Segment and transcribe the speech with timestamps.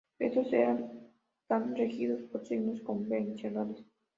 [0.17, 3.85] Estos están regidos por signos convencionales.